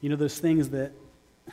[0.00, 0.92] You know, those things that,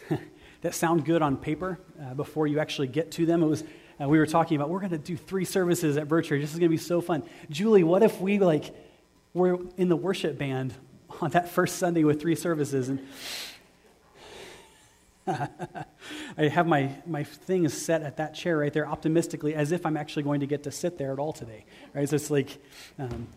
[0.61, 3.41] that sound good on paper uh, before you actually get to them.
[3.41, 3.63] It was,
[3.99, 6.41] uh, we were talking about, we're going to do three services at Birchridge.
[6.41, 7.23] This is going to be so fun.
[7.49, 8.75] Julie, what if we, like,
[9.33, 10.73] were in the worship band
[11.21, 12.89] on that first Sunday with three services?
[12.89, 13.07] And
[16.37, 19.97] I have my, my thing set at that chair right there optimistically as if I'm
[19.97, 21.65] actually going to get to sit there at all today.
[21.95, 22.07] Right?
[22.07, 22.59] So it's like,
[22.99, 23.27] um,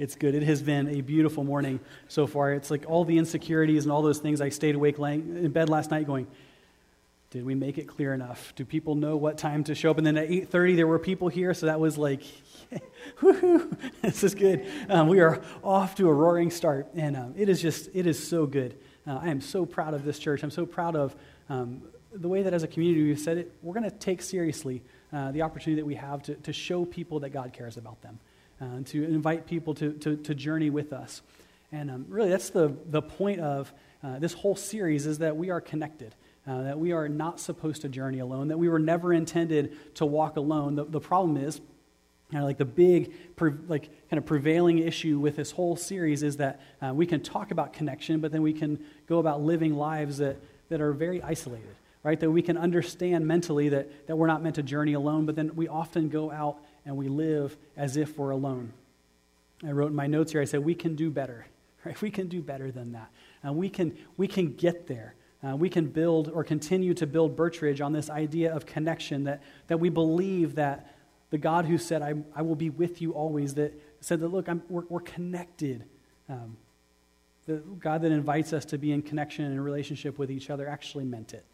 [0.00, 0.34] it's good.
[0.34, 2.54] It has been a beautiful morning so far.
[2.54, 4.40] It's like all the insecurities and all those things.
[4.40, 6.26] I stayed awake laying in bed last night going,
[7.28, 8.54] did we make it clear enough?
[8.56, 9.98] Do people know what time to show up?
[9.98, 12.22] And then at 8.30, there were people here, so that was like,
[13.20, 14.66] woohoo, this is good.
[14.88, 18.26] Um, we are off to a roaring start, and um, it is just, it is
[18.26, 18.78] so good.
[19.06, 20.42] Uh, I am so proud of this church.
[20.42, 21.14] I'm so proud of
[21.50, 21.82] um,
[22.12, 24.82] the way that as a community we've said it, we're going to take seriously
[25.12, 28.18] uh, the opportunity that we have to, to show people that God cares about them,
[28.60, 31.22] uh, to invite people to, to, to journey with us.
[31.72, 35.50] And um, really, that's the, the point of uh, this whole series is that we
[35.50, 36.14] are connected.
[36.46, 40.06] Uh, that we are not supposed to journey alone, that we were never intended to
[40.06, 40.74] walk alone.
[40.74, 41.60] The, the problem is,
[42.30, 43.12] Kind of like the big,
[43.66, 47.50] like kind of prevailing issue with this whole series is that uh, we can talk
[47.50, 50.36] about connection, but then we can go about living lives that,
[50.68, 51.74] that are very isolated,
[52.04, 52.20] right?
[52.20, 55.56] That we can understand mentally that, that we're not meant to journey alone, but then
[55.56, 58.72] we often go out and we live as if we're alone.
[59.66, 61.46] I wrote in my notes here, I said, we can do better,
[61.84, 62.00] right?
[62.00, 63.10] We can do better than that.
[63.42, 65.14] And we can, we can get there.
[65.42, 69.42] Uh, we can build or continue to build Birchridge on this idea of connection that,
[69.68, 70.94] that we believe that
[71.30, 74.48] the God who said, I, I will be with you always, that said that, look,
[74.48, 75.84] I'm, we're, we're connected.
[76.28, 76.56] Um,
[77.46, 81.04] the God that invites us to be in connection and relationship with each other actually
[81.04, 81.44] meant it.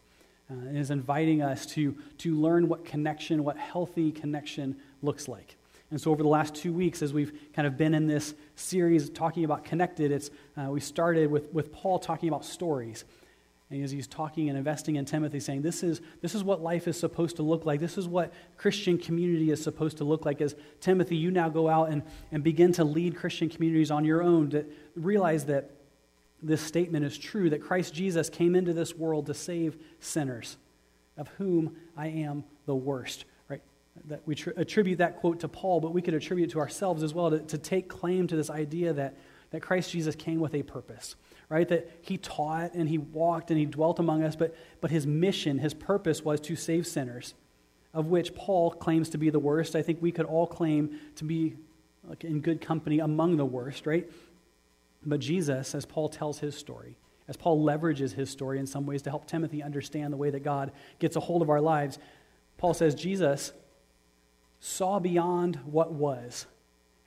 [0.49, 5.55] Uh, and is inviting us to, to learn what connection, what healthy connection looks like.
[5.89, 9.09] And so, over the last two weeks, as we've kind of been in this series
[9.09, 13.05] talking about connected, it's, uh, we started with, with Paul talking about stories.
[13.69, 16.87] And as he's talking and investing in Timothy, saying, this is, this is what life
[16.87, 17.81] is supposed to look like.
[17.81, 20.39] This is what Christian community is supposed to look like.
[20.39, 24.23] As Timothy, you now go out and, and begin to lead Christian communities on your
[24.23, 24.65] own, to
[24.95, 25.71] realize that
[26.41, 30.55] this statement is true that Christ Jesus came into this world to save sinners,
[31.17, 33.25] of whom I am the worst.
[34.05, 37.03] That we tr- attribute that quote to Paul, but we could attribute it to ourselves
[37.03, 39.15] as well to, to take claim to this idea that,
[39.51, 41.15] that Christ Jesus came with a purpose
[41.49, 41.67] right?
[41.67, 45.59] That he taught and he walked and he dwelt among us, but, but his mission,
[45.59, 47.33] his purpose was to save sinners,
[47.93, 49.75] of which Paul claims to be the worst.
[49.75, 51.55] I think we could all claim to be
[52.03, 54.09] like, in good company among the worst, right?
[55.05, 56.97] But Jesus, as Paul tells his story,
[57.29, 60.43] as Paul leverages his story in some ways to help Timothy understand the way that
[60.43, 61.99] God gets a hold of our lives,
[62.57, 63.51] Paul says Jesus
[64.59, 66.45] saw beyond what was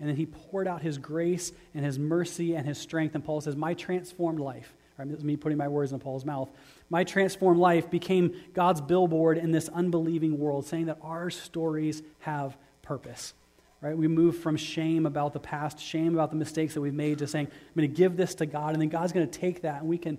[0.00, 3.14] and then he poured out his grace and his mercy and his strength.
[3.14, 6.24] And Paul says, My transformed life, right, this is me putting my words in Paul's
[6.24, 6.48] mouth,
[6.88, 12.56] my transformed life became God's billboard in this unbelieving world, saying that our stories have
[12.80, 13.34] purpose.
[13.82, 13.96] Right?
[13.96, 17.26] We move from shame about the past, shame about the mistakes that we've made, to
[17.26, 19.80] saying, I'm going to give this to God, and then God's going to take that,
[19.80, 20.18] and we can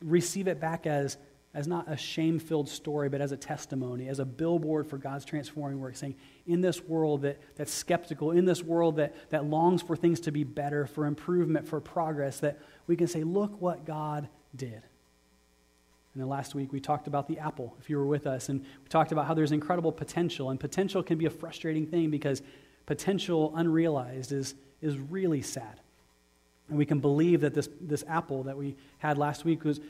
[0.00, 1.16] receive it back as
[1.52, 5.24] as not a shame filled story, but as a testimony, as a billboard for God's
[5.24, 6.14] transforming work, saying,
[6.50, 10.32] in this world that, that's skeptical, in this world that, that longs for things to
[10.32, 14.82] be better, for improvement, for progress, that we can say, look what God did.
[16.12, 18.60] And then last week we talked about the apple, if you were with us, and
[18.60, 20.50] we talked about how there's incredible potential.
[20.50, 22.42] And potential can be a frustrating thing because
[22.86, 25.80] potential unrealized is, is really sad.
[26.68, 29.80] And we can believe that this, this apple that we had last week was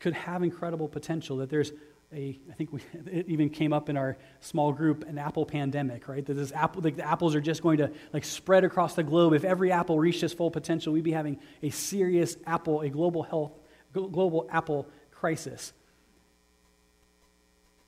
[0.00, 1.72] could have incredible potential, that there's
[2.14, 2.80] a, I think we,
[3.10, 6.24] it even came up in our small group, an apple pandemic, right?
[6.24, 9.32] That this apple, like the apples are just going to like spread across the globe.
[9.34, 13.22] If every apple reached its full potential, we'd be having a serious apple, a global
[13.22, 13.52] health,
[13.92, 15.72] global apple crisis.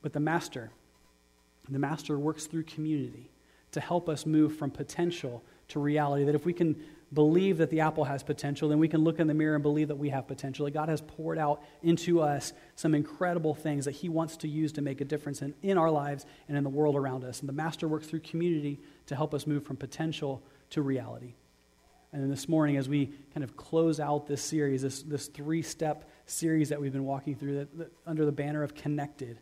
[0.03, 0.71] But the master,
[1.69, 3.31] the master works through community
[3.73, 6.25] to help us move from potential to reality.
[6.25, 6.77] That if we can
[7.13, 9.89] believe that the apple has potential, then we can look in the mirror and believe
[9.89, 10.65] that we have potential.
[10.65, 14.73] That God has poured out into us some incredible things that He wants to use
[14.73, 17.41] to make a difference in, in our lives and in the world around us.
[17.41, 21.35] And the Master works through community to help us move from potential to reality.
[22.13, 25.63] And then this morning, as we kind of close out this series, this, this three
[25.63, 29.39] step series that we've been walking through that, that, under the banner of connected,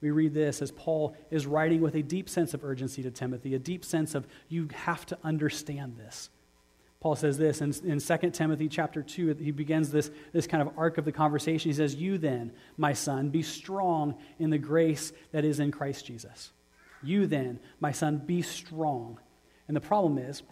[0.00, 3.54] we read this as Paul is writing with a deep sense of urgency to Timothy,
[3.54, 6.28] a deep sense of you have to understand this.
[7.04, 10.70] Paul says this in, in 2 Timothy chapter 2, he begins this, this kind of
[10.78, 11.70] arc of the conversation.
[11.70, 16.06] He says, You then, my son, be strong in the grace that is in Christ
[16.06, 16.50] Jesus.
[17.02, 19.20] You then, my son, be strong.
[19.68, 20.44] And the problem is,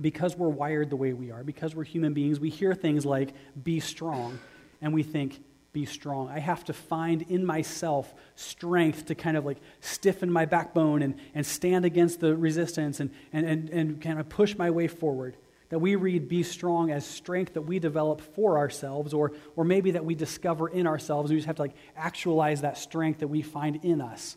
[0.00, 3.34] because we're wired the way we are, because we're human beings, we hear things like,
[3.62, 4.38] be strong,
[4.80, 5.42] and we think,
[5.74, 6.30] be strong.
[6.30, 11.16] I have to find in myself strength to kind of like stiffen my backbone and,
[11.34, 15.36] and stand against the resistance and, and, and, and kind of push my way forward.
[15.70, 19.92] That we read be strong as strength that we develop for ourselves, or, or maybe
[19.92, 21.30] that we discover in ourselves.
[21.30, 24.36] We just have to like actualize that strength that we find in us.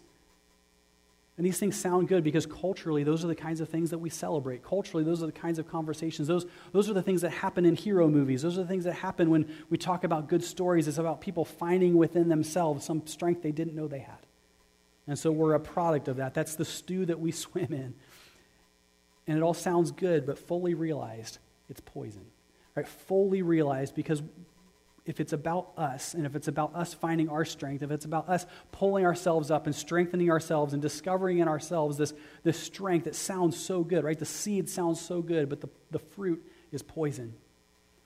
[1.39, 4.09] And these things sound good because culturally, those are the kinds of things that we
[4.09, 4.61] celebrate.
[4.61, 6.27] Culturally, those are the kinds of conversations.
[6.27, 8.41] Those, those are the things that happen in hero movies.
[8.41, 10.89] Those are the things that happen when we talk about good stories.
[10.89, 14.17] It's about people finding within themselves some strength they didn't know they had.
[15.07, 16.33] And so we're a product of that.
[16.33, 17.93] That's the stew that we swim in.
[19.29, 21.37] And it all sounds good, but fully realized,
[21.69, 22.25] it's poison.
[22.73, 22.87] Right?
[22.87, 24.23] Fully realized because
[25.05, 28.27] if it's about us and if it's about us finding our strength, if it's about
[28.27, 32.11] us pulling ourselves up and strengthening ourselves and discovering in ourselves this,
[32.41, 34.17] this strength that sounds so good, right?
[34.17, 37.35] The seed sounds so good, but the, the fruit is poison.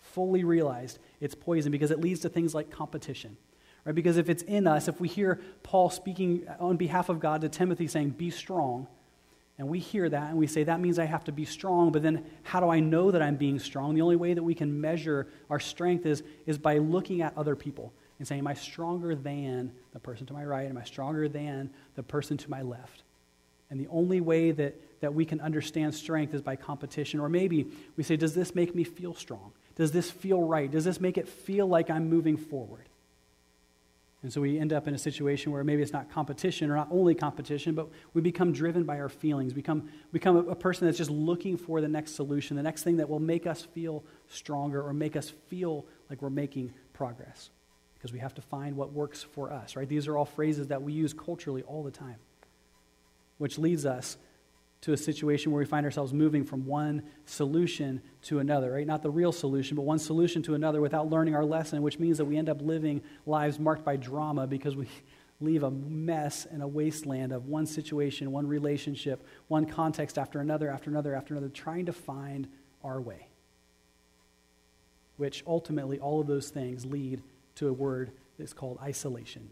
[0.01, 3.37] Fully realized it's poison because it leads to things like competition.
[3.85, 3.95] Right?
[3.95, 7.49] Because if it's in us, if we hear Paul speaking on behalf of God to
[7.49, 8.87] Timothy saying, be strong,
[9.57, 12.01] and we hear that and we say, that means I have to be strong, but
[12.01, 13.93] then how do I know that I'm being strong?
[13.93, 17.55] The only way that we can measure our strength is, is by looking at other
[17.55, 20.69] people and saying, Am I stronger than the person to my right?
[20.69, 23.03] Am I stronger than the person to my left?
[23.69, 27.19] And the only way that, that we can understand strength is by competition.
[27.19, 29.51] Or maybe we say, Does this make me feel strong?
[29.75, 30.69] Does this feel right?
[30.69, 32.87] Does this make it feel like I'm moving forward?
[34.23, 36.87] And so we end up in a situation where maybe it's not competition or not
[36.89, 40.97] only competition, but we become driven by our feelings, become, become a, a, person that's
[40.97, 44.81] just looking for the next solution, the next thing that will make us feel stronger
[44.81, 47.49] or make us feel like we're making progress.
[47.95, 49.89] Because we have to find what works for us, right?
[49.89, 52.17] These are all phrases that we use culturally all the time,
[53.39, 54.15] which leads us
[54.83, 58.85] to a situation where we find ourselves moving from one solution to another, right?
[58.85, 62.17] Not the real solution, but one solution to another without learning our lesson, which means
[62.17, 64.89] that we end up living lives marked by drama because we
[65.39, 70.69] leave a mess and a wasteland of one situation, one relationship, one context after another,
[70.69, 72.49] after another, after another, trying to find
[72.83, 73.29] our way.
[75.15, 77.21] Which ultimately, all of those things lead
[77.55, 79.49] to a word that's called isolation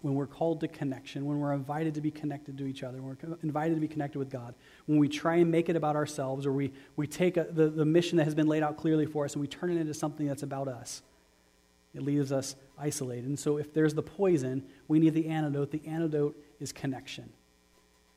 [0.00, 3.16] when we're called to connection, when we're invited to be connected to each other, when
[3.20, 4.54] we're invited to be connected with God,
[4.86, 7.84] when we try and make it about ourselves, or we, we take a, the, the
[7.84, 10.26] mission that has been laid out clearly for us and we turn it into something
[10.26, 11.02] that's about us,
[11.94, 13.24] it leaves us isolated.
[13.24, 15.72] And so, if there's the poison, we need the antidote.
[15.72, 17.32] The antidote is connection,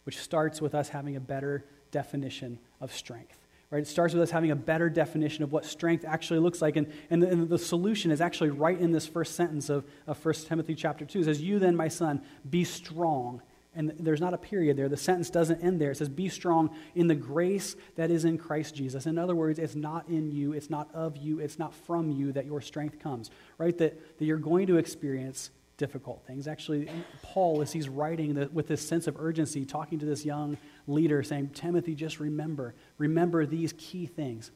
[0.03, 3.40] which starts with us having a better definition of strength.
[3.71, 3.81] Right?
[3.81, 6.75] It starts with us having a better definition of what strength actually looks like.
[6.75, 10.23] And, and, the, and the solution is actually right in this first sentence of, of
[10.23, 11.21] 1 Timothy chapter 2.
[11.21, 13.41] It says, You then, my son, be strong.
[13.73, 14.89] And there's not a period there.
[14.89, 15.91] The sentence doesn't end there.
[15.91, 19.05] It says, Be strong in the grace that is in Christ Jesus.
[19.05, 22.33] In other words, it's not in you, it's not of you, it's not from you
[22.33, 23.77] that your strength comes, right?
[23.77, 25.49] That, that you're going to experience
[25.81, 26.47] difficult things.
[26.47, 26.87] Actually,
[27.23, 30.55] Paul, as he's writing the, with this sense of urgency, talking to this young
[30.85, 34.51] leader, saying, Timothy, just remember, remember these key things.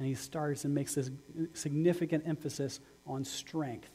[0.00, 1.08] And he starts and makes this
[1.52, 3.90] significant emphasis on strength,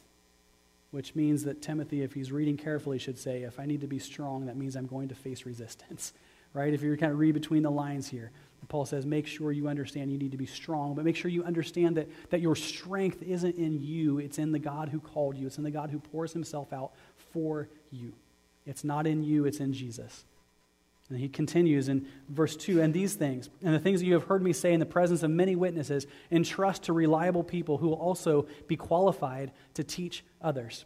[0.92, 3.98] which means that Timothy, if he's reading carefully, should say, if I need to be
[3.98, 6.14] strong, that means I'm going to face resistance,
[6.54, 6.72] right?
[6.72, 8.30] If you kind of read between the lines here.
[8.68, 11.44] Paul says, make sure you understand you need to be strong, but make sure you
[11.44, 15.46] understand that, that your strength isn't in you, it's in the God who called you,
[15.46, 16.92] it's in the God who pours himself out
[17.32, 18.12] for you.
[18.66, 20.24] It's not in you, it's in Jesus.
[21.08, 24.24] And he continues in verse 2 And these things, and the things that you have
[24.24, 27.94] heard me say in the presence of many witnesses, entrust to reliable people who will
[27.94, 30.84] also be qualified to teach others.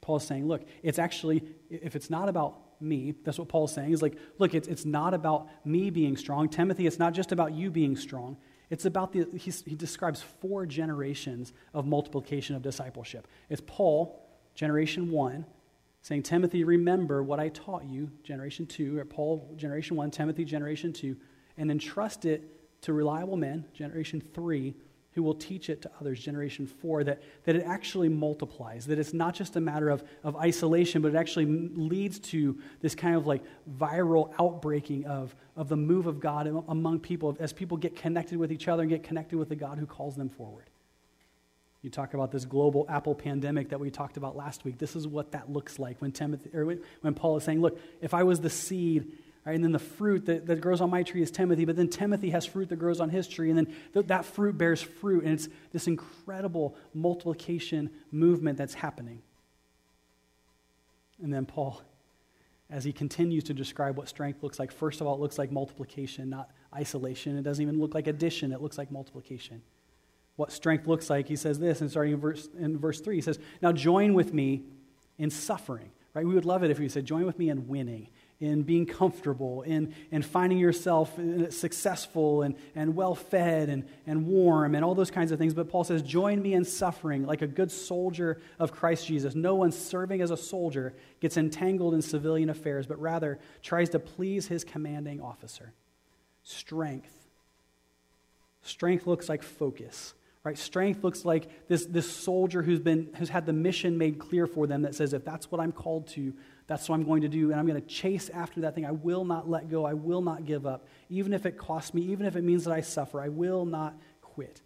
[0.00, 3.14] Paul is saying, look, it's actually, if it's not about me.
[3.24, 3.92] That's what Paul's saying.
[3.92, 6.48] Is like, look, it's, it's not about me being strong.
[6.48, 8.36] Timothy, it's not just about you being strong.
[8.68, 13.28] It's about the, he describes four generations of multiplication of discipleship.
[13.48, 15.46] It's Paul, generation one,
[16.02, 20.92] saying, Timothy, remember what I taught you, generation two, or Paul, generation one, Timothy, generation
[20.92, 21.16] two,
[21.56, 24.74] and entrust it to reliable men, generation three,
[25.16, 29.14] who will teach it to others, generation four, that, that it actually multiplies, that it's
[29.14, 33.26] not just a matter of, of isolation, but it actually leads to this kind of
[33.26, 33.42] like
[33.78, 38.52] viral outbreaking of, of the move of God among people as people get connected with
[38.52, 40.68] each other and get connected with the God who calls them forward.
[41.80, 44.76] You talk about this global Apple pandemic that we talked about last week.
[44.76, 48.12] This is what that looks like when Timothy or when Paul is saying, "Look, if
[48.12, 49.12] I was the seed
[49.46, 49.54] Right?
[49.54, 52.30] And then the fruit that, that grows on my tree is Timothy, but then Timothy
[52.30, 55.34] has fruit that grows on his tree, and then th- that fruit bears fruit, and
[55.34, 59.22] it's this incredible multiplication movement that's happening.
[61.22, 61.80] And then Paul,
[62.68, 65.52] as he continues to describe what strength looks like, first of all, it looks like
[65.52, 67.38] multiplication, not isolation.
[67.38, 69.62] It doesn't even look like addition, it looks like multiplication.
[70.34, 73.20] What strength looks like, he says this, and starting in verse, in verse 3, he
[73.20, 74.64] says, Now join with me
[75.18, 75.92] in suffering.
[76.14, 76.26] Right?
[76.26, 78.08] We would love it if he said, Join with me in winning
[78.38, 84.26] in being comfortable, in, in finding yourself uh, successful and, and well fed and, and
[84.26, 85.54] warm and all those kinds of things.
[85.54, 89.34] But Paul says, Join me in suffering like a good soldier of Christ Jesus.
[89.34, 93.98] No one serving as a soldier gets entangled in civilian affairs, but rather tries to
[93.98, 95.72] please his commanding officer.
[96.42, 97.14] Strength.
[98.62, 100.12] Strength looks like focus.
[100.44, 100.56] Right?
[100.56, 104.68] Strength looks like this, this soldier who's, been, who's had the mission made clear for
[104.68, 106.34] them that says, if that's what I'm called to,
[106.66, 108.84] that's what I'm going to do, and I'm going to chase after that thing.
[108.84, 109.84] I will not let go.
[109.84, 110.86] I will not give up.
[111.08, 113.96] Even if it costs me, even if it means that I suffer, I will not
[114.20, 114.62] quit.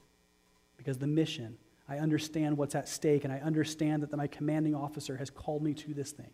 [0.78, 5.18] Because the mission, I understand what's at stake, and I understand that my commanding officer
[5.18, 6.30] has called me to this thing.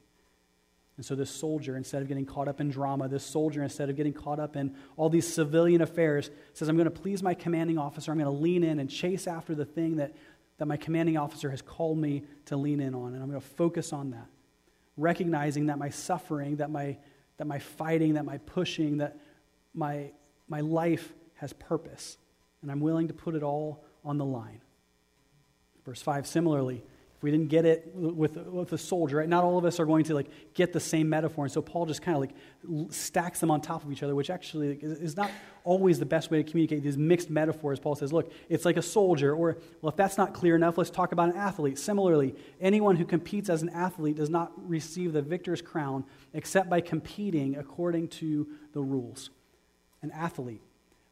[0.96, 3.96] And so, this soldier, instead of getting caught up in drama, this soldier, instead of
[3.96, 7.76] getting caught up in all these civilian affairs, says, I'm going to please my commanding
[7.76, 8.12] officer.
[8.12, 10.14] I'm going to lean in and chase after the thing that,
[10.58, 13.12] that my commanding officer has called me to lean in on.
[13.12, 14.28] And I'm going to focus on that
[14.96, 16.96] recognizing that my suffering, that my,
[17.36, 19.18] that my fighting, that my pushing, that
[19.74, 20.10] my,
[20.48, 22.18] my life has purpose.
[22.62, 24.60] And I'm willing to put it all on the line.
[25.84, 26.82] Verse 5, similarly,
[27.16, 29.28] if we didn't get it with, with a soldier, right?
[29.28, 31.46] Not all of us are going to like get the same metaphor.
[31.46, 34.28] And so Paul just kind of like stacks them on top of each other, which
[34.28, 35.30] actually is not
[35.64, 37.80] always the best way to communicate these mixed metaphors.
[37.80, 39.34] Paul says, look, it's like a soldier.
[39.34, 41.78] Or, well, if that's not clear enough, let's talk about an athlete.
[41.78, 46.04] Similarly, anyone who competes as an athlete does not receive the victor's crown
[46.34, 49.30] except by competing according to the rules.
[50.02, 50.60] An athlete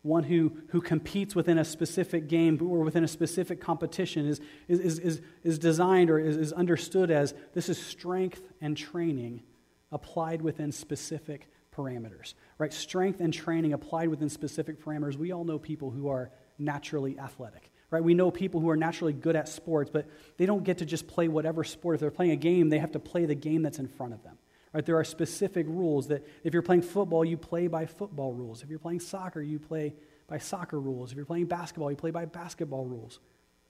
[0.04, 4.98] one who, who competes within a specific game or within a specific competition is, is,
[4.98, 9.42] is, is designed or is, is understood as this is strength and training
[9.90, 12.72] applied within specific parameters right?
[12.72, 15.16] Strength and training applied within specific parameters.
[15.16, 18.04] We all know people who are naturally athletic right?
[18.04, 20.06] We know people who are naturally good at sports but
[20.36, 21.94] they don't get to just play whatever sport.
[21.94, 24.22] If they're playing a game they have to play the game that's in front of
[24.22, 24.36] them
[24.74, 24.84] Right?
[24.84, 28.62] There are specific rules that if you're playing football, you play by football rules.
[28.62, 29.94] If you're playing soccer, you play
[30.26, 31.12] by soccer rules.
[31.12, 33.20] If you're playing basketball, you play by basketball rules.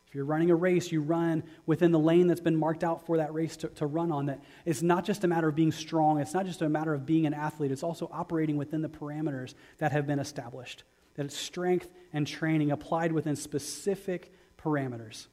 [0.09, 3.19] If you're running a race, you run within the lane that's been marked out for
[3.19, 4.27] that race to, to run on.
[4.27, 7.05] That it's not just a matter of being strong, it's not just a matter of
[7.05, 10.85] being an athlete, it's also operating within the parameters that have been established.
[11.17, 15.27] That it's strength and training applied within specific parameters.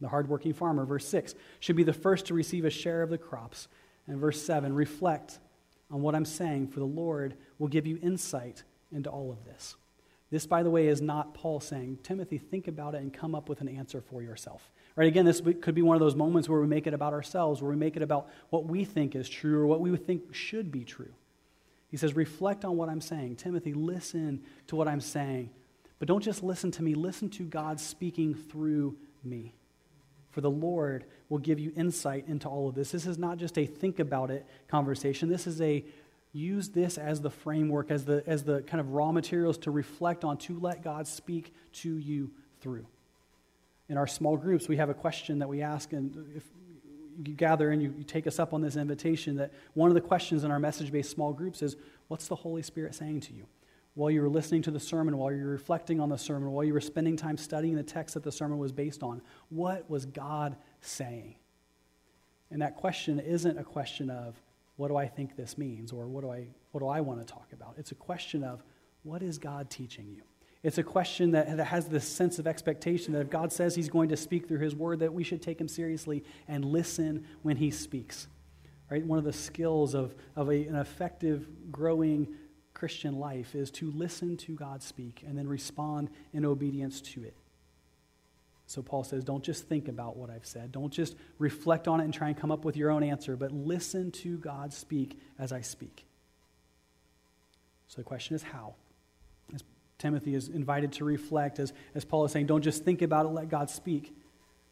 [0.00, 3.18] The hardworking farmer, verse 6, should be the first to receive a share of the
[3.18, 3.68] crops
[4.06, 5.38] and verse 7 reflect
[5.90, 9.76] on what I'm saying, for the Lord will give you insight into all of this.
[10.30, 13.48] This, by the way, is not Paul saying, Timothy, think about it and come up
[13.48, 14.72] with an answer for yourself.
[14.96, 15.06] Right?
[15.06, 17.70] Again, this could be one of those moments where we make it about ourselves, where
[17.70, 20.84] we make it about what we think is true or what we think should be
[20.84, 21.12] true.
[21.88, 23.36] He says, reflect on what I'm saying.
[23.36, 25.50] Timothy, listen to what I'm saying.
[26.00, 29.54] But don't just listen to me, listen to God speaking through me
[30.34, 32.92] for the Lord will give you insight into all of this.
[32.92, 35.28] This is not just a think about it conversation.
[35.28, 35.84] This is a
[36.32, 40.22] use this as the framework, as the, as the kind of raw materials to reflect
[40.22, 42.86] on, to let God speak to you through.
[43.88, 46.44] In our small groups, we have a question that we ask, and if
[47.26, 50.00] you gather and you, you take us up on this invitation, that one of the
[50.00, 51.74] questions in our message based small groups is
[52.06, 53.44] what's the Holy Spirit saying to you?
[53.94, 56.64] While you were listening to the sermon, while you were reflecting on the sermon, while
[56.64, 59.22] you were spending time studying the text that the sermon was based on.
[59.48, 61.36] What was God saying?
[62.50, 64.40] And that question isn't a question of,
[64.76, 65.92] what do I think this means?
[65.92, 67.74] Or what do I, what do I want to talk about?
[67.78, 68.62] It's a question of,
[69.04, 70.22] what is God teaching you?
[70.64, 73.90] It's a question that, that has this sense of expectation that if God says He's
[73.90, 77.58] going to speak through His Word, that we should take Him seriously and listen when
[77.58, 78.26] He speaks.
[78.90, 79.04] Right?
[79.04, 82.28] One of the skills of, of a, an effective, growing
[82.74, 87.34] Christian life is to listen to God speak and then respond in obedience to it.
[88.66, 90.72] So Paul says, don't just think about what I've said.
[90.72, 93.52] Don't just reflect on it and try and come up with your own answer, but
[93.52, 96.04] listen to God speak as I speak.
[97.86, 98.74] So the question is how?
[99.54, 99.62] As
[99.98, 103.28] Timothy is invited to reflect, as, as Paul is saying, don't just think about it,
[103.28, 104.16] let God speak.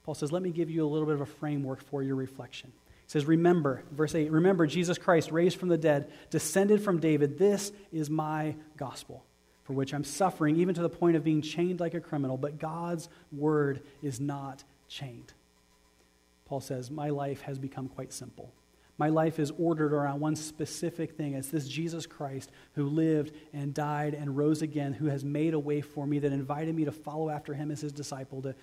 [0.05, 2.73] Paul says, let me give you a little bit of a framework for your reflection
[3.13, 7.37] says, Remember, verse 8, remember Jesus Christ raised from the dead, descended from David.
[7.37, 9.23] This is my gospel,
[9.65, 12.39] for which I'm suffering, even to the point of being chained like a criminal.
[12.39, 15.35] But God's word is not chained.
[16.47, 18.51] Paul says, My life has become quite simple.
[18.97, 21.35] My life is ordered around one specific thing.
[21.35, 25.59] It's this Jesus Christ who lived and died and rose again, who has made a
[25.59, 28.55] way for me, that invited me to follow after him as his disciple, to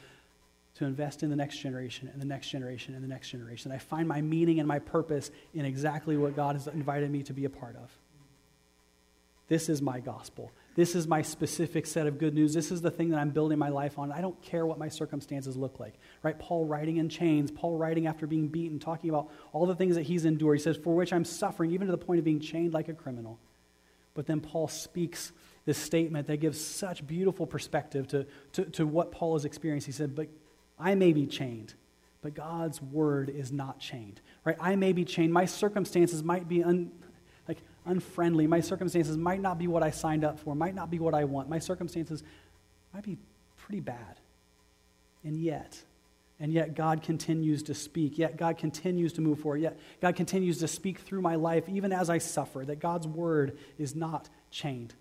[0.80, 3.70] to invest in the next generation and the next generation and the next generation.
[3.74, 7.34] I find my meaning and my purpose in exactly what God has invited me to
[7.34, 7.92] be a part of.
[9.50, 10.52] This is my gospel.
[10.76, 12.54] this is my specific set of good news.
[12.54, 14.10] This is the thing that I'm building my life on.
[14.14, 15.96] I don't care what my circumstances look like.
[16.24, 16.40] Right?
[16.40, 20.04] Paul writing in chains, Paul writing after being beaten, talking about all the things that
[20.04, 20.60] he's endured.
[20.60, 22.94] He says, For which I'm suffering, even to the point of being chained like a
[22.94, 23.38] criminal.
[24.14, 25.34] But then Paul speaks
[25.66, 29.88] this statement that gives such beautiful perspective to, to, to what Paul has experienced.
[29.88, 30.30] He said, But
[30.80, 31.74] I may be chained,
[32.22, 34.22] but God's word is not chained.
[34.46, 34.58] Right?
[34.60, 35.34] I may be chained.
[35.34, 36.92] My circumstances might be un,
[37.48, 38.48] like unfriendly.
[38.48, 41.26] My circumstances might not be what I signed up for, might not be what I
[41.26, 41.50] want.
[41.50, 42.24] My circumstances
[42.94, 43.18] might be
[43.58, 44.20] pretty bad.
[45.24, 45.84] And yet,
[46.40, 48.18] and yet God continues to speak.
[48.18, 49.62] Yet God continues to move forward.
[49.62, 53.58] Yet God continues to speak through my life, even as I suffer, that God's word
[53.78, 54.94] is not chained.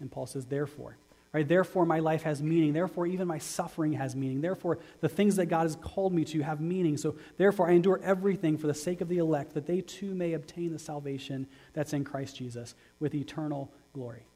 [0.00, 0.96] And Paul says, therefore,
[1.32, 1.46] right?
[1.46, 2.72] Therefore, my life has meaning.
[2.72, 4.40] Therefore, even my suffering has meaning.
[4.40, 6.96] Therefore, the things that God has called me to have meaning.
[6.96, 10.32] So, therefore, I endure everything for the sake of the elect, that they too may
[10.32, 14.26] obtain the salvation that's in Christ Jesus with eternal glory.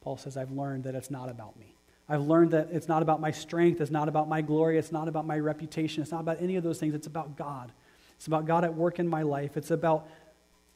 [0.00, 1.76] Paul says, I've learned that it's not about me.
[2.08, 5.06] I've learned that it's not about my strength, it's not about my glory, it's not
[5.06, 6.92] about my reputation, it's not about any of those things.
[6.92, 7.70] It's about God.
[8.16, 9.56] It's about God at work in my life.
[9.56, 10.08] It's about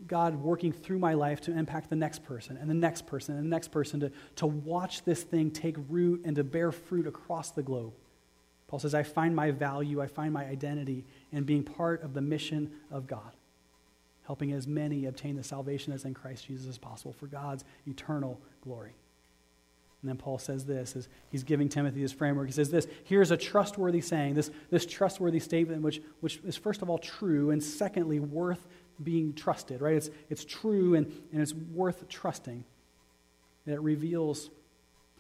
[0.07, 3.45] God working through my life to impact the next person and the next person and
[3.45, 7.51] the next person to, to watch this thing take root and to bear fruit across
[7.51, 7.93] the globe.
[8.67, 12.21] Paul says, I find my value, I find my identity in being part of the
[12.21, 13.33] mission of God,
[14.27, 18.41] helping as many obtain the salvation as in Christ Jesus as possible for God's eternal
[18.63, 18.95] glory.
[20.03, 22.47] And then Paul says this as he's giving Timothy this framework.
[22.47, 26.83] He says this here's a trustworthy saying, this, this trustworthy statement, which, which is first
[26.83, 28.67] of all true, and secondly, worth
[29.03, 29.97] being trusted, right?
[29.97, 32.65] It's, it's true and, and it's worth trusting.
[33.67, 34.51] That it reveals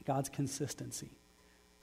[0.04, 1.10] God's consistency.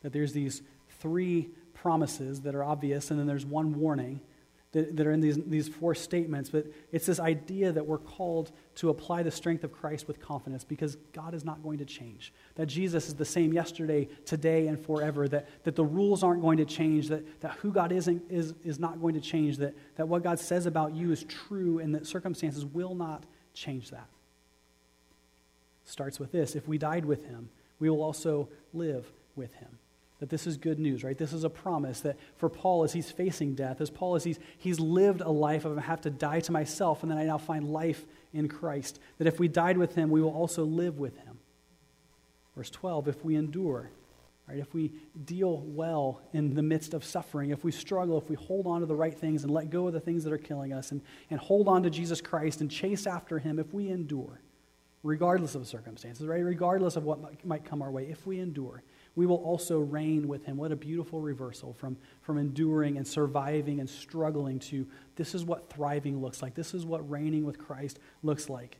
[0.04, 0.62] That there's these
[1.00, 4.22] three promises that are obvious, and then there's one warning
[4.74, 6.50] that, that are in these, these four statements.
[6.50, 10.64] But it's this idea that we're called to apply the strength of Christ with confidence
[10.64, 12.34] because God is not going to change.
[12.56, 15.28] That Jesus is the same yesterday, today, and forever.
[15.28, 17.10] That, that the rules aren't going to change.
[17.10, 19.58] That, that who God is, is is not going to change.
[19.58, 23.90] That, that what God says about you is true and that circumstances will not change
[23.90, 24.08] that.
[25.84, 29.80] Starts with this if we died with him, we will also live with him
[30.22, 31.18] that this is good news, right?
[31.18, 34.40] This is a promise that for Paul, as he's facing death, as Paul, as he's,
[34.60, 37.40] he's lived a life of I have to die to myself, and then I now
[37.40, 41.18] find life in Christ, that if we died with him, we will also live with
[41.18, 41.40] him.
[42.56, 43.90] Verse 12, if we endure,
[44.48, 44.94] right, if we
[45.26, 48.86] deal well in the midst of suffering, if we struggle, if we hold on to
[48.86, 51.40] the right things and let go of the things that are killing us, and, and
[51.40, 54.40] hold on to Jesus Christ and chase after him, if we endure,
[55.02, 58.84] regardless of circumstances, right, regardless of what might, might come our way, if we endure,
[59.16, 60.58] we will also reign with him.
[60.58, 65.70] What a beautiful reversal from, from enduring and surviving and struggling to this is what
[65.70, 66.56] thriving looks like.
[66.56, 68.78] This is what reigning with Christ looks like.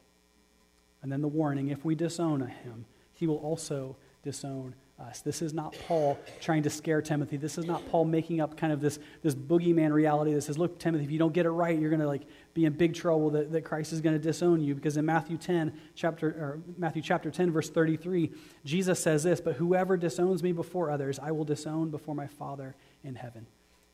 [1.02, 5.22] And then the warning if we disown him, he will also disown us.
[5.22, 7.38] This is not Paul trying to scare Timothy.
[7.38, 10.80] This is not Paul making up kind of this, this boogeyman reality that says, look,
[10.80, 13.32] Timothy, if you don't get it right, you're going to like be in big trouble
[13.32, 14.76] that, that Christ is going to disown you.
[14.76, 18.32] Because in Matthew 10, chapter, or Matthew chapter 10, verse 33,
[18.64, 22.76] Jesus says this, but whoever disowns me before others, I will disown before my Father
[23.04, 23.46] in heaven.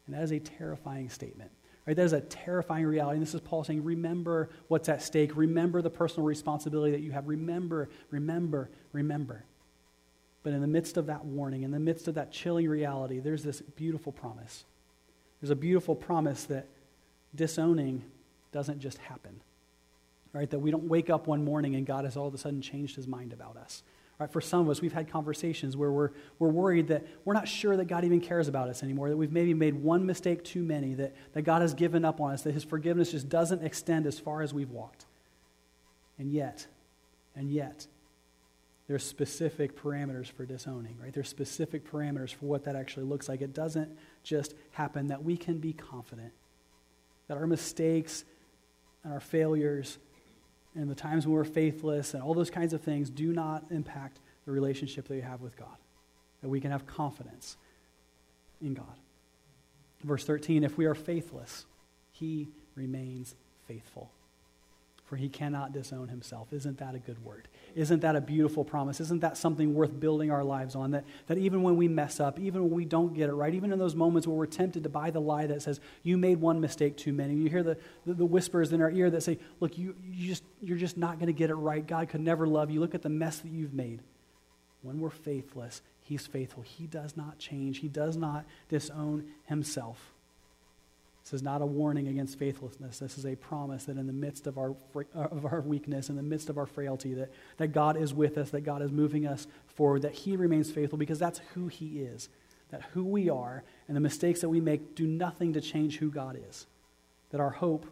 [0.06, 1.52] And that is a terrifying statement.
[1.86, 1.96] Right?
[1.96, 3.16] That is a terrifying reality.
[3.16, 5.38] And this is Paul saying, remember what's at stake.
[5.38, 7.28] Remember the personal responsibility that you have.
[7.28, 9.46] Remember, remember, remember.
[10.48, 13.44] But in the midst of that warning, in the midst of that chilling reality, there's
[13.44, 14.64] this beautiful promise.
[15.42, 16.68] There's a beautiful promise that
[17.36, 18.06] disowning
[18.54, 19.42] doesn't just happen.
[20.32, 20.50] Right?
[20.50, 22.96] That we don't wake up one morning and God has all of a sudden changed
[22.96, 23.84] his mind about us.
[24.20, 24.32] Right?
[24.32, 27.76] For some of us, we've had conversations where we're, we're worried that we're not sure
[27.76, 30.94] that God even cares about us anymore, that we've maybe made one mistake too many,
[30.94, 34.18] that, that God has given up on us, that his forgiveness just doesn't extend as
[34.18, 35.08] far as we've walked.
[36.18, 36.68] And yet,
[37.36, 37.86] and yet,
[38.88, 41.14] there's specific parameters for disowning, right?
[41.14, 43.42] There's specific parameters for what that actually looks like.
[43.42, 46.32] It doesn't just happen that we can be confident
[47.28, 48.24] that our mistakes
[49.04, 49.98] and our failures
[50.74, 54.20] and the times when we're faithless and all those kinds of things do not impact
[54.46, 55.78] the relationship that you have with God.
[56.42, 57.58] That we can have confidence
[58.62, 58.86] in God.
[60.04, 61.66] Verse 13 if we are faithless,
[62.12, 63.36] he remains
[63.68, 64.12] faithful
[65.08, 66.52] for he cannot disown himself.
[66.52, 67.48] Isn't that a good word?
[67.76, 69.00] Isn't that a beautiful promise?
[69.00, 70.92] Isn't that something worth building our lives on?
[70.92, 73.72] That, that even when we mess up, even when we don't get it right, even
[73.72, 76.60] in those moments where we're tempted to buy the lie that says, you made one
[76.60, 79.78] mistake too many, you hear the, the, the whispers in our ear that say, look,
[79.78, 81.88] you, you just, you're just not going to get it right.
[81.88, 82.82] God could never love you.
[82.82, 84.02] Look at the mess that you've made.
[84.82, 86.64] When we're faithless, he's faithful.
[86.64, 90.14] He does not change, he does not disown himself.
[91.28, 93.00] This is not a warning against faithlessness.
[93.00, 96.16] This is a promise that in the midst of our, uh, of our weakness, in
[96.16, 99.28] the midst of our frailty, that, that God is with us, that God is moving
[99.28, 102.30] us forward, that He remains faithful because that's who He is.
[102.70, 106.10] That who we are and the mistakes that we make do nothing to change who
[106.10, 106.66] God is.
[107.32, 107.86] That our hope,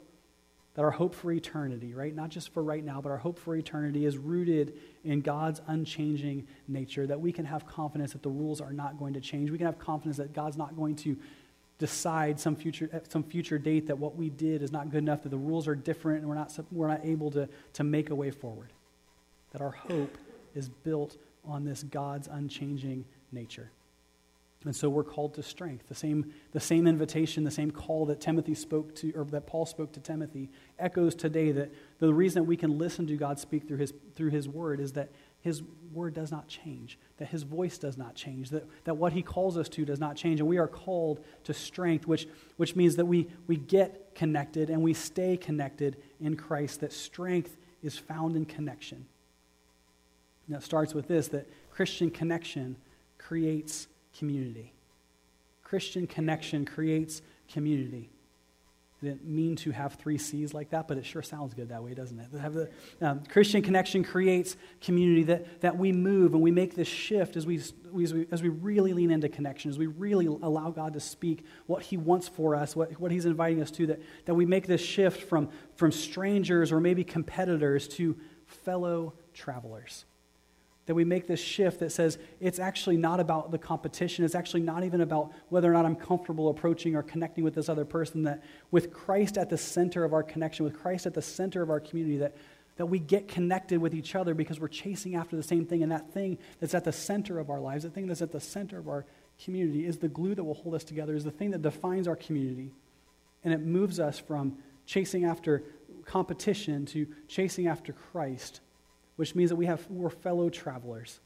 [0.76, 2.16] that our hope for eternity, right?
[2.16, 6.48] Not just for right now, but our hope for eternity is rooted in God's unchanging
[6.70, 7.06] nature.
[7.06, 9.52] That we can have confidence that the rules are not going to change.
[9.52, 11.18] We can have confidence that God's not going to
[11.78, 15.30] decide some future, some future date that what we did is not good enough, that
[15.30, 18.32] the rules are different, and we're not, we're not able to, to make a way
[18.32, 18.72] forward.
[19.52, 20.18] That our hope
[20.54, 23.72] is built on this God's unchanging nature.
[24.64, 25.88] And so we're called to strength.
[25.88, 29.68] The same, the same invitation, the same call that Timothy spoke to, or that Paul
[29.68, 33.68] spoke to Timothy, echoes today that the reason that we can listen to God speak
[33.68, 35.12] through his, through his word is that
[35.46, 35.62] his
[35.94, 39.58] word does not change, that his voice does not change, that, that what he calls
[39.58, 40.40] us to does not change.
[40.40, 42.28] And we are called to strength, which,
[42.58, 47.58] which means that we, we get connected and we stay connected in Christ, that strength
[47.84, 49.06] is found in connection.
[50.48, 52.76] Now, it starts with this that Christian connection
[53.20, 54.74] creates community.
[55.64, 58.10] Christian connection creates community.
[59.06, 61.94] Didn't mean to have three C's like that, but it sure sounds good that way,
[61.94, 62.40] doesn't it?
[62.40, 66.88] Have the, um, Christian connection creates community that, that we move and we make this
[66.88, 70.72] shift as we, as, we, as we really lean into connection, as we really allow
[70.72, 74.02] God to speak what He wants for us, what, what He's inviting us to, that,
[74.26, 80.06] that we make this shift from, from strangers or maybe competitors to fellow travelers
[80.86, 84.24] that we make this shift that says it's actually not about the competition.
[84.24, 87.70] It's actually not even about whether or not I'm comfortable approaching or connecting with this
[87.70, 88.24] other person.
[88.24, 91.70] That with Christ at the center of our connection, with Christ at the center of
[91.72, 92.36] our community, that,
[92.78, 95.82] that we get connected with each other because we're chasing after the same thing.
[95.82, 98.42] And that thing that's at the center of our lives, the thing that's at the
[98.42, 99.06] center of our
[99.44, 102.16] community, is the glue that will hold us together, is the thing that defines our
[102.16, 102.72] community.
[103.44, 105.64] And it moves us from chasing after
[106.06, 108.62] competition to chasing after Christ
[109.16, 111.20] which means that we have, we're fellow travelers.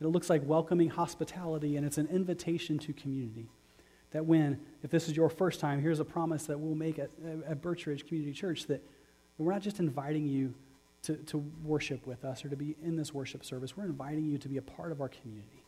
[0.00, 3.48] It looks like welcoming hospitality, and it's an invitation to community.
[4.12, 7.10] That when, if this is your first time, here's a promise that we'll make at,
[7.46, 8.82] at Birchridge Community Church that
[9.36, 10.54] we're not just inviting you
[11.02, 14.38] to, to worship with us or to be in this worship service, we're inviting you
[14.38, 15.62] to be a part of our community.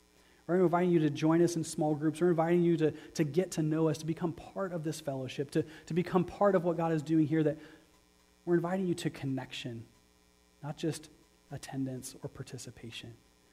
[0.46, 2.20] We're inviting you to join us in small groups.
[2.20, 5.51] We're inviting you to, to get to know us, to become part of this fellowship,
[5.53, 7.44] to, to become part of what God is doing here.
[7.44, 7.57] That
[8.44, 9.85] we're inviting you to connection,
[10.62, 11.09] not just
[11.52, 13.12] attendance, or participation.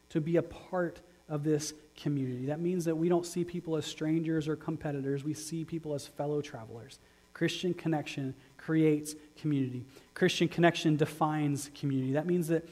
[0.09, 2.45] To be a part of this community.
[2.45, 6.07] That means that we don't see people as strangers or competitors, we see people as
[6.07, 6.99] fellow travelers.
[7.33, 9.85] Christian connection creates community.
[10.13, 12.13] Christian connection defines community.
[12.13, 12.67] That means that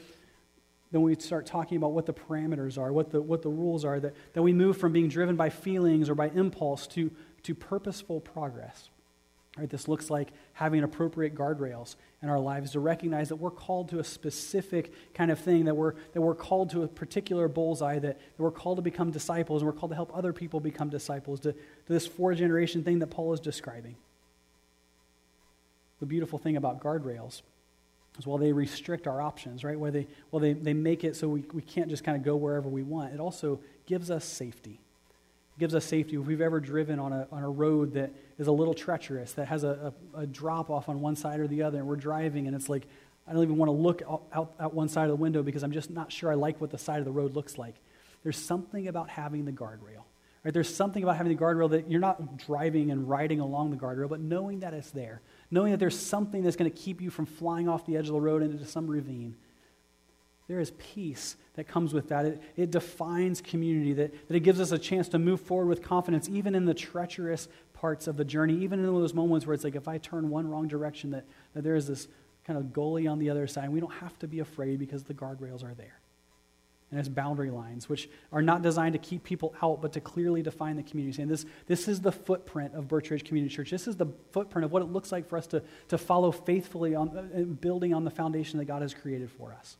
[0.90, 4.00] then we start talking about what the parameters are, what the, what the rules are,
[4.00, 7.10] that, that we move from being driven by feelings or by impulse to,
[7.42, 8.90] to purposeful progress.
[9.58, 13.88] Right, this looks like having appropriate guardrails in our lives to recognize that we're called
[13.88, 17.98] to a specific kind of thing, that we're, that we're called to a particular bullseye,
[17.98, 20.90] that, that we're called to become disciples, and we're called to help other people become
[20.90, 23.96] disciples, to, to this four generation thing that Paul is describing.
[26.00, 27.40] The beautiful thing about guardrails
[28.18, 29.78] is while they restrict our options, right?
[29.78, 32.36] While they, while they, they make it so we, we can't just kind of go
[32.36, 34.80] wherever we want, it also gives us safety
[35.58, 36.16] gives us safety.
[36.16, 39.48] If we've ever driven on a, on a road that is a little treacherous, that
[39.48, 42.46] has a, a, a drop off on one side or the other, and we're driving
[42.46, 42.86] and it's like,
[43.28, 45.72] I don't even want to look out, out, one side of the window because I'm
[45.72, 47.74] just not sure I like what the side of the road looks like.
[48.22, 50.04] There's something about having the guardrail.
[50.44, 50.54] Right?
[50.54, 54.08] There's something about having the guardrail that you're not driving and riding along the guardrail,
[54.08, 55.22] but knowing that it's there.
[55.50, 58.12] Knowing that there's something that's going to keep you from flying off the edge of
[58.12, 59.34] the road into some ravine.
[60.46, 62.24] There is peace that comes with that.
[62.24, 65.82] It, it defines community, that, that it gives us a chance to move forward with
[65.82, 69.64] confidence, even in the treacherous parts of the journey, even in those moments where it's
[69.64, 72.08] like, if I turn one wrong direction, that, that there is this
[72.44, 73.70] kind of gully on the other side.
[73.70, 76.00] We don't have to be afraid because the guardrails are there.
[76.90, 80.42] And it's boundary lines, which are not designed to keep people out, but to clearly
[80.42, 81.20] define the community.
[81.20, 83.70] And this, this is the footprint of Birchridge Community Church.
[83.70, 86.94] This is the footprint of what it looks like for us to, to follow faithfully
[86.94, 89.76] on uh, building on the foundation that God has created for us.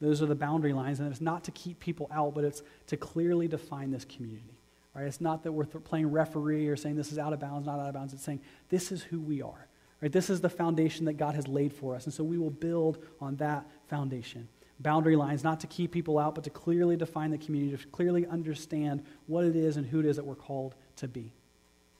[0.00, 2.96] Those are the boundary lines, and it's not to keep people out, but it's to
[2.96, 4.53] clearly define this community.
[4.94, 5.06] Right?
[5.06, 7.80] It's not that we're th- playing referee or saying this is out of bounds, not
[7.80, 8.12] out of bounds.
[8.12, 9.66] It's saying this is who we are.
[10.00, 10.12] Right?
[10.12, 12.98] This is the foundation that God has laid for us, and so we will build
[13.20, 14.48] on that foundation.
[14.80, 18.26] Boundary lines, not to keep people out, but to clearly define the community, to clearly
[18.26, 21.32] understand what it is and who it is that we're called to be.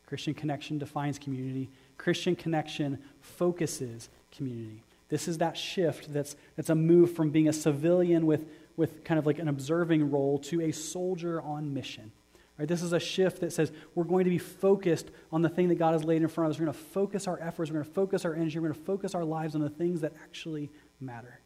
[0.06, 1.70] Christian connection defines community.
[1.96, 4.82] Christian connection focuses community.
[5.08, 9.18] This is that shift that's, that's a move from being a civilian with, with kind
[9.18, 12.12] of like an observing role to a soldier on mission.
[12.58, 12.68] Right?
[12.68, 15.74] This is a shift that says we're going to be focused on the thing that
[15.74, 16.60] God has laid in front of us.
[16.60, 18.86] We're going to focus our efforts, we're going to focus our energy, we're going to
[18.86, 21.40] focus our lives on the things that actually matter.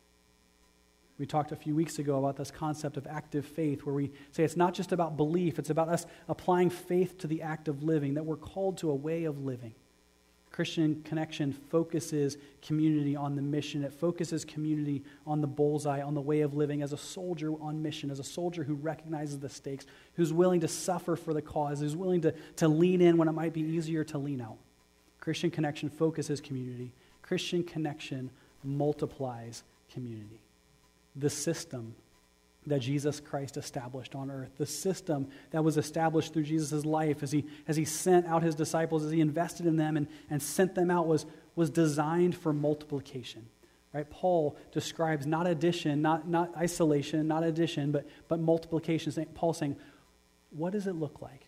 [1.19, 4.45] We talked a few weeks ago about this concept of active faith, where we say
[4.45, 8.15] it's not just about belief, it's about us applying faith to the act of living,
[8.15, 9.75] that we're called to a way of living.
[10.59, 13.85] Christian Connection focuses community on the mission.
[13.85, 17.81] It focuses community on the bullseye, on the way of living as a soldier on
[17.81, 21.79] mission, as a soldier who recognizes the stakes, who's willing to suffer for the cause,
[21.79, 24.57] who's willing to, to lean in when it might be easier to lean out.
[25.21, 26.91] Christian Connection focuses community.
[27.23, 28.29] Christian Connection
[28.65, 29.63] multiplies
[29.95, 30.41] community.
[31.15, 31.95] The system
[32.69, 37.33] that Jesus Christ established on earth, the system that was established through Jesus' life as
[37.33, 40.75] he, as he sent out his disciples, as he invested in them and, and sent
[40.75, 41.27] them out, was,
[41.57, 43.47] was designed for multiplication.
[43.93, 44.09] Right?
[44.09, 49.13] Paul describes not addition, not, not isolation, not addition, but, but multiplication.
[49.35, 49.77] Paul saying,
[50.51, 51.48] what does it look like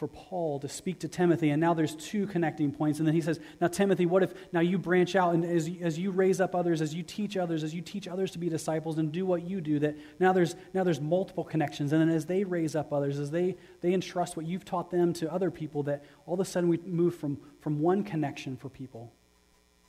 [0.00, 1.50] for Paul to speak to Timothy.
[1.50, 3.00] And now there's two connecting points.
[3.00, 5.98] And then he says, Now, Timothy, what if now you branch out and as, as
[5.98, 8.96] you raise up others, as you teach others, as you teach others to be disciples
[8.96, 11.92] and do what you do, that now there's, now there's multiple connections.
[11.92, 15.12] And then as they raise up others, as they, they entrust what you've taught them
[15.12, 18.70] to other people, that all of a sudden we move from, from one connection for
[18.70, 19.12] people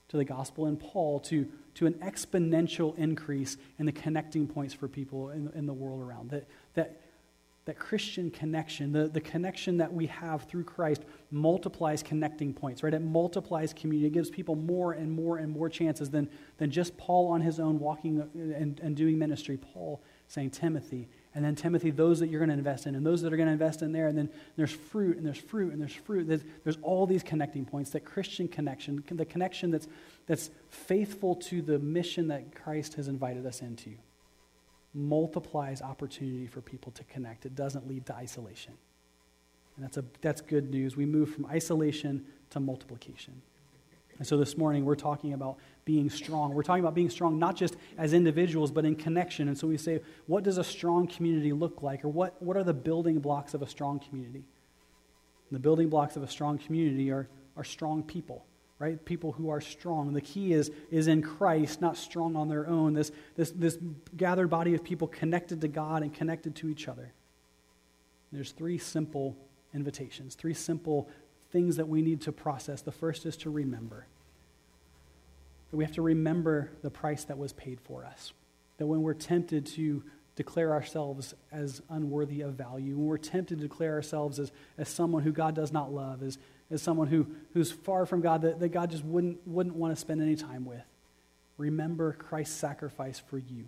[0.09, 4.89] to the gospel and Paul to, to an exponential increase in the connecting points for
[4.89, 6.31] people in, in the world around.
[6.31, 7.00] That, that
[7.65, 12.93] that Christian connection, the, the connection that we have through Christ, multiplies connecting points, right?
[12.93, 14.07] It multiplies community.
[14.07, 17.59] It gives people more and more and more chances than, than just Paul on his
[17.59, 19.57] own walking uh, and, and doing ministry.
[19.57, 23.21] Paul saying, Timothy, and then Timothy, those that you're going to invest in, and those
[23.21, 25.79] that are going to invest in there, and then there's fruit, and there's fruit, and
[25.79, 26.27] there's fruit.
[26.27, 29.87] There's, there's all these connecting points, that Christian connection, the connection that's,
[30.25, 33.91] that's faithful to the mission that Christ has invited us into
[34.93, 37.45] multiplies opportunity for people to connect.
[37.45, 38.73] It doesn't lead to isolation.
[39.75, 40.97] And that's, a, that's good news.
[40.97, 43.41] We move from isolation to multiplication.
[44.17, 46.53] And so this morning we're talking about being strong.
[46.53, 49.47] We're talking about being strong not just as individuals, but in connection.
[49.47, 52.05] And so we say, what does a strong community look like?
[52.05, 54.43] Or what, what are the building blocks of a strong community?
[55.49, 57.27] And the building blocks of a strong community are,
[57.57, 58.45] are strong people
[58.81, 59.05] right?
[59.05, 60.11] People who are strong.
[60.11, 62.93] The key is, is in Christ, not strong on their own.
[62.93, 63.77] This, this, this
[64.17, 67.13] gathered body of people connected to God and connected to each other.
[68.31, 69.37] There's three simple
[69.75, 71.07] invitations, three simple
[71.51, 72.81] things that we need to process.
[72.81, 74.07] The first is to remember.
[75.69, 78.33] That we have to remember the price that was paid for us.
[78.79, 80.01] That when we're tempted to
[80.35, 85.21] declare ourselves as unworthy of value, when we're tempted to declare ourselves as, as someone
[85.21, 86.39] who God does not love, as,
[86.71, 89.99] as someone who, who's far from God, that, that God just wouldn't, wouldn't want to
[89.99, 90.83] spend any time with.
[91.57, 93.65] Remember Christ's sacrifice for you.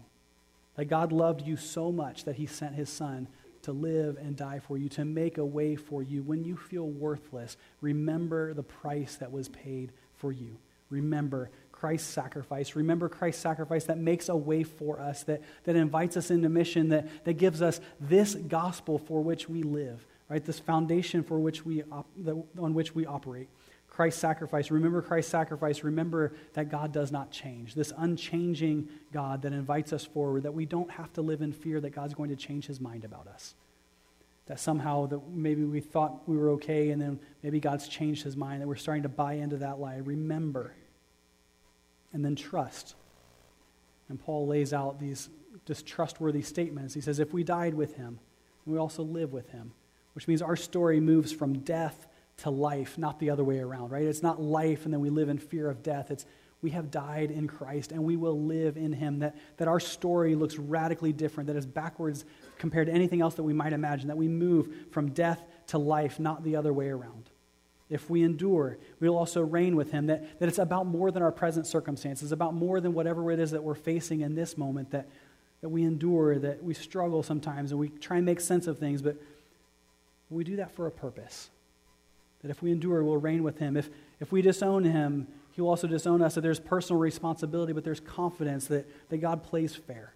[0.75, 3.27] That God loved you so much that he sent his son
[3.63, 6.23] to live and die for you, to make a way for you.
[6.23, 10.57] When you feel worthless, remember the price that was paid for you.
[10.89, 12.75] Remember Christ's sacrifice.
[12.75, 16.89] Remember Christ's sacrifice that makes a way for us, that, that invites us into mission,
[16.89, 20.43] that, that gives us this gospel for which we live right?
[20.43, 23.49] This foundation for which we op- the, on which we operate.
[23.87, 24.71] Christ's sacrifice.
[24.71, 25.83] Remember Christ's sacrifice.
[25.83, 27.75] Remember that God does not change.
[27.75, 31.79] This unchanging God that invites us forward, that we don't have to live in fear
[31.81, 33.53] that God's going to change his mind about us.
[34.47, 38.35] That somehow that maybe we thought we were okay and then maybe God's changed his
[38.35, 39.97] mind, that we're starting to buy into that lie.
[39.97, 40.73] Remember.
[42.11, 42.95] And then trust.
[44.09, 45.29] And Paul lays out these
[45.67, 46.95] just trustworthy statements.
[46.95, 48.17] He says, if we died with him,
[48.65, 49.73] we also live with him
[50.13, 54.04] which means our story moves from death to life, not the other way around, right?
[54.04, 56.12] It's not life and then we live in fear of death.
[56.12, 56.26] It's
[56.63, 59.19] we have died in Christ and we will live in him.
[59.19, 62.23] That, that our story looks radically different, that is backwards
[62.58, 66.19] compared to anything else that we might imagine, that we move from death to life,
[66.19, 67.30] not the other way around.
[67.89, 70.08] If we endure, we will also reign with him.
[70.08, 73.52] That, that it's about more than our present circumstances, about more than whatever it is
[73.52, 75.10] that we're facing in this moment, that,
[75.62, 79.02] that we endure, that we struggle sometimes and we try and make sense of things,
[79.02, 79.17] but
[80.33, 81.49] we do that for a purpose.
[82.41, 83.77] That if we endure, we'll reign with him.
[83.77, 86.35] If, if we disown him, he will also disown us.
[86.35, 90.13] That there's personal responsibility, but there's confidence that, that God plays fair.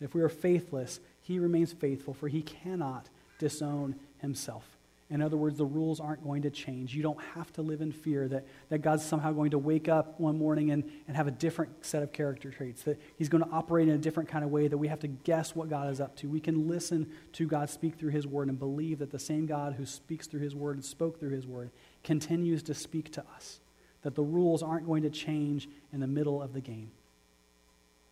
[0.00, 4.77] If we are faithless, he remains faithful, for he cannot disown himself.
[5.10, 6.94] In other words, the rules aren't going to change.
[6.94, 10.20] You don't have to live in fear that, that God's somehow going to wake up
[10.20, 13.50] one morning and, and have a different set of character traits, that He's going to
[13.50, 16.00] operate in a different kind of way, that we have to guess what God is
[16.00, 16.28] up to.
[16.28, 19.74] We can listen to God speak through His Word and believe that the same God
[19.74, 21.70] who speaks through His Word and spoke through His Word
[22.04, 23.60] continues to speak to us,
[24.02, 26.90] that the rules aren't going to change in the middle of the game.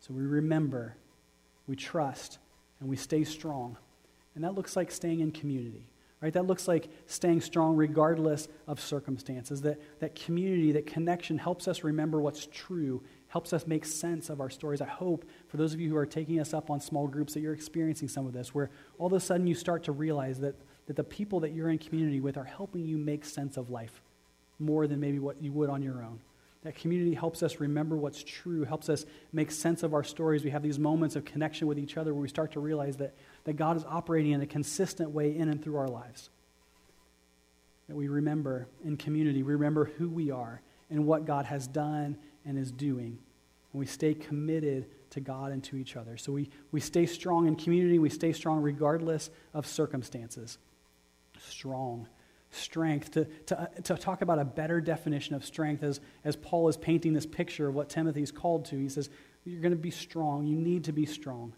[0.00, 0.96] So we remember,
[1.66, 2.38] we trust,
[2.80, 3.76] and we stay strong
[4.36, 5.88] And that looks like staying in community,
[6.20, 6.32] right?
[6.32, 9.60] That looks like staying strong regardless of circumstances.
[9.62, 14.40] That, that community, that connection helps us remember what's true, helps us make sense of
[14.40, 14.80] our stories.
[14.80, 17.40] I hope for those of you who are taking us up on small groups that
[17.40, 20.54] you're experiencing some of this, where all of a sudden you start to realize that,
[20.86, 24.02] that the people that you're in community with are helping you make sense of life
[24.58, 26.18] more than maybe what you would on your own.
[26.62, 30.42] That community helps us remember what's true, helps us make sense of our stories.
[30.42, 33.14] We have these moments of connection with each other where we start to realize that,
[33.46, 36.30] that God is operating in a consistent way in and through our lives.
[37.88, 42.18] That we remember in community, we remember who we are and what God has done
[42.44, 43.18] and is doing.
[43.72, 46.16] And we stay committed to God and to each other.
[46.16, 50.58] So we, we stay strong in community, we stay strong regardless of circumstances.
[51.38, 52.08] Strong
[52.50, 56.76] strength, to, to, to talk about a better definition of strength as, as Paul is
[56.76, 58.76] painting this picture of what Timothy is called to.
[58.76, 59.10] He says,
[59.44, 60.46] You're going to be strong.
[60.46, 61.52] You need to be strong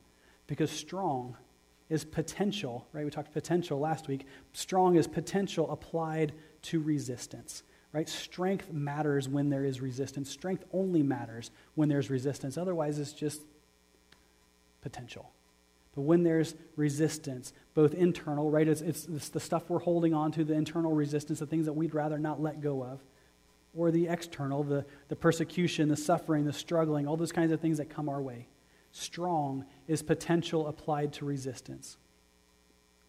[0.46, 1.36] because strong
[1.88, 3.04] is potential, right?
[3.04, 4.26] We talked potential last week.
[4.52, 8.08] Strong is potential applied to resistance, right?
[8.08, 10.30] Strength matters when there is resistance.
[10.30, 12.58] Strength only matters when there's resistance.
[12.58, 13.42] Otherwise, it's just
[14.82, 15.30] potential.
[15.94, 20.30] But when there's resistance, both internal, right, it's, it's, it's, the stuff we're holding on
[20.32, 23.00] to, the internal resistance, the things that we'd rather not let go of,
[23.74, 27.78] or the external, the, the persecution, the suffering, the struggling, all those kinds of things
[27.78, 28.46] that come our way.
[28.92, 31.96] Strong is potential applied to resistance,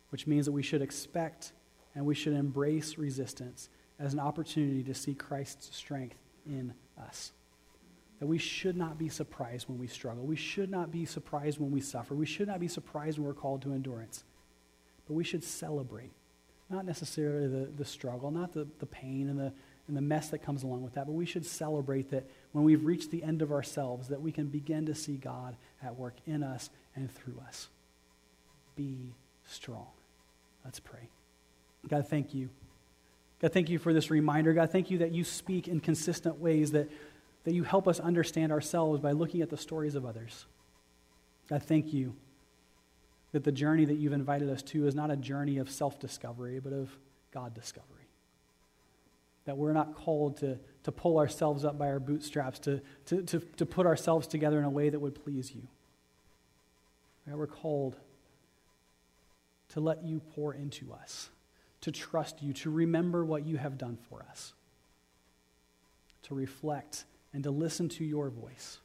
[0.10, 1.54] which means that we should expect
[1.96, 7.32] and we should embrace resistance as an opportunity to see Christ's strength in us
[8.20, 10.26] that we should not be surprised when we struggle.
[10.26, 12.14] We should not be surprised when we suffer.
[12.14, 14.26] We should not be surprised when we're called to endurance.
[15.08, 16.12] But we should celebrate,
[16.70, 19.54] not necessarily the, the struggle, not the, the pain and the,
[19.88, 22.86] and the mess that comes along with that, but we should celebrate that when we've
[22.86, 26.44] reached the end of ourselves, that we can begin to see God at work in
[26.44, 27.68] us and through us.
[28.76, 29.14] Be
[29.46, 29.88] strong.
[30.66, 31.10] Let's pray.
[31.88, 32.50] God, thank you.
[33.42, 34.54] God, thank you for this reminder.
[34.54, 36.90] God, thank you that you speak in consistent ways that
[37.44, 40.46] that you help us understand ourselves by looking at the stories of others.
[41.50, 42.14] God, thank you
[43.32, 46.60] that the journey that you've invited us to is not a journey of self discovery,
[46.60, 46.90] but of
[47.32, 47.99] God discovery.
[49.46, 53.40] That we're not called to, to pull ourselves up by our bootstraps, to, to, to,
[53.40, 55.64] to put ourselves together in a way that would please you.
[57.26, 57.38] Right?
[57.38, 57.96] We're called
[59.70, 61.30] to let you pour into us,
[61.82, 64.54] to trust you, to remember what you have done for us,
[66.24, 68.80] to reflect and to listen to your voice.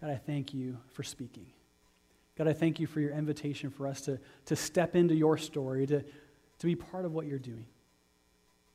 [0.00, 1.46] God, I thank you for speaking.
[2.36, 5.86] God, I thank you for your invitation for us to, to step into your story,
[5.86, 7.66] to, to be part of what you're doing.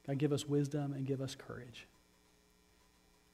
[0.07, 1.87] God, give us wisdom and give us courage.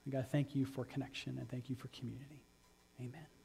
[0.05, 2.43] And God, thank you for connection and thank you for community.
[2.99, 3.38] Amen.